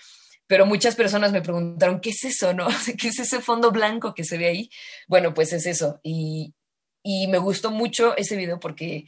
[0.46, 2.66] pero muchas personas me preguntaron, ¿qué es eso, no?
[2.98, 4.70] ¿Qué es ese fondo blanco que se ve ahí?
[5.06, 6.00] Bueno, pues es eso.
[6.02, 6.54] Y,
[7.28, 9.04] me gustó mucho ese video porque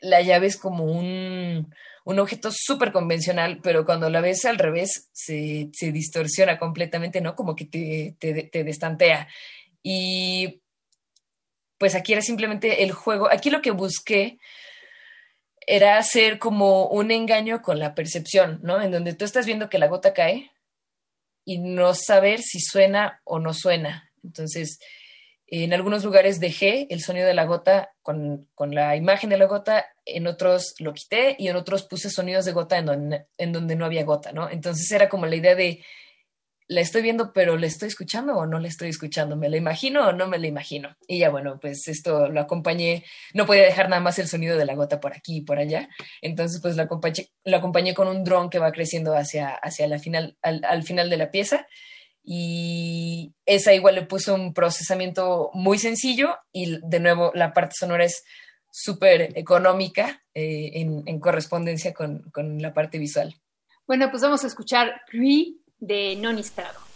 [0.00, 1.74] la llave es como un,
[2.04, 7.34] objeto súper convencional, pero cuando la ves al revés se, distorsiona completamente, ¿no?
[7.34, 9.28] Como que te, te, te destantea.
[9.82, 10.62] Y
[11.78, 13.28] pues aquí era simplemente el juego.
[13.30, 14.38] Aquí lo que busqué
[15.66, 18.80] era hacer como un engaño con la percepción, ¿no?
[18.80, 20.50] En donde tú estás viendo que la gota cae
[21.44, 24.10] y no saber si suena o no suena.
[24.22, 24.78] Entonces,
[25.52, 29.84] en algunos lugares dejé el sonido de la gota con, la imagen de la gota,
[30.04, 33.84] en otros lo quité y en otros puse sonidos de gota en en donde no
[33.84, 34.48] había gota, ¿no?
[34.50, 35.84] Entonces era como la idea de
[36.72, 39.36] la estoy viendo, pero ¿le estoy escuchando o no le estoy escuchando?
[39.36, 40.96] ¿Me la imagino o no me la imagino?
[41.06, 44.64] Y ya bueno, pues esto lo acompañé, no podía dejar nada más el sonido de
[44.64, 45.88] la gota por aquí y por allá,
[46.20, 49.98] entonces pues lo acompañé, lo acompañé con un dron que va creciendo hacia, hacia la
[49.98, 51.66] final, al, final de la pieza
[52.24, 58.04] y esa igual le puso un procesamiento muy sencillo y de nuevo la parte sonora
[58.04, 58.22] es
[58.70, 63.34] súper económica eh, en, correspondencia con, con, la parte visual.
[63.86, 66.91] Bueno, pues vamos a escuchar Pluie de Nonis Prado.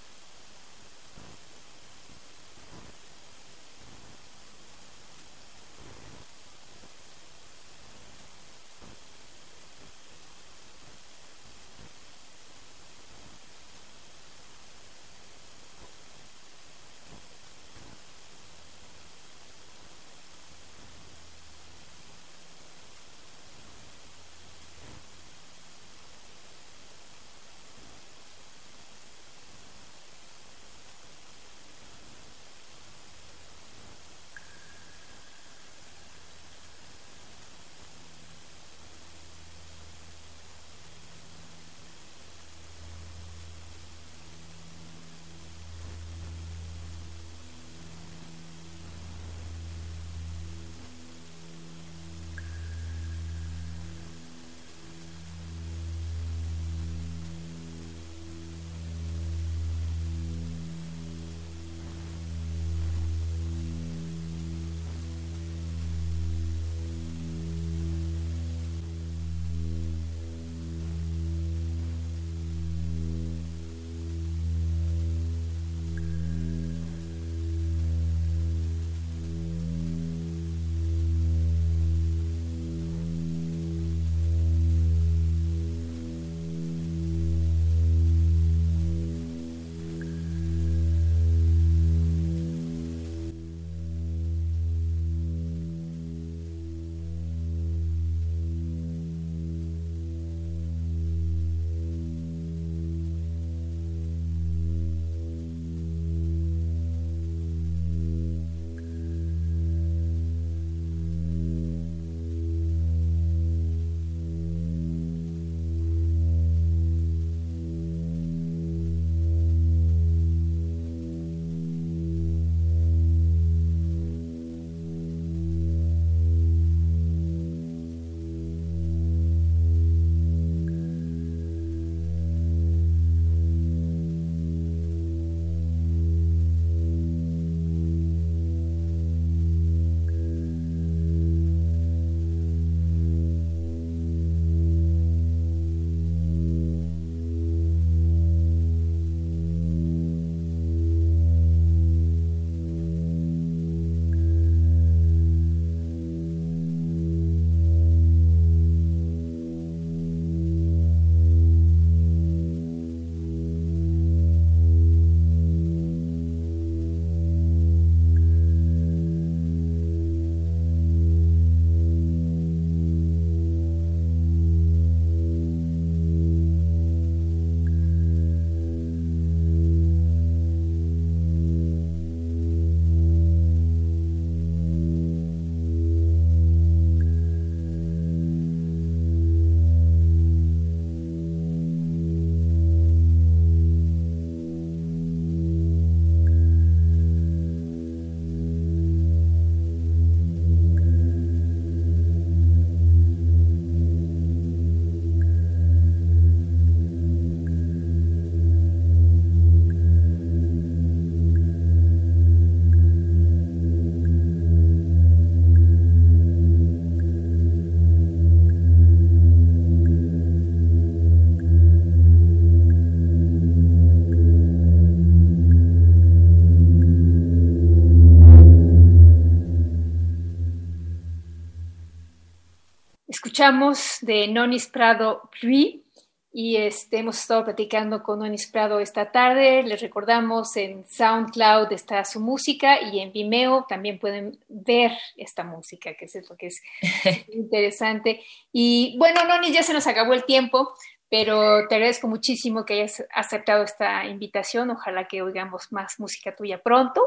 [233.36, 235.84] Escuchamos de Nonis Prado Pluie
[236.32, 239.62] y este, hemos estado platicando con Nonis Prado esta tarde.
[239.62, 245.92] Les recordamos en SoundCloud está su música y en Vimeo también pueden ver esta música,
[245.92, 246.62] que es lo que es
[247.28, 248.24] interesante.
[248.52, 250.72] Y bueno, Nonis, ya se nos acabó el tiempo,
[251.10, 254.70] pero te agradezco muchísimo que hayas aceptado esta invitación.
[254.70, 257.02] Ojalá que oigamos más música tuya pronto.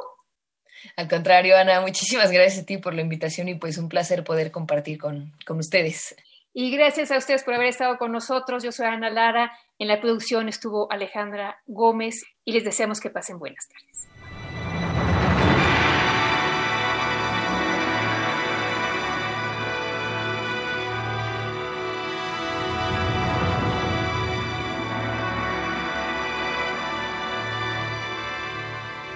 [0.95, 4.51] Al contrario, Ana, muchísimas gracias a ti por la invitación y pues un placer poder
[4.51, 6.15] compartir con, con ustedes.
[6.53, 8.63] Y gracias a ustedes por haber estado con nosotros.
[8.63, 9.51] Yo soy Ana Lara.
[9.77, 13.98] En la producción estuvo Alejandra Gómez y les deseamos que pasen buenas tardes.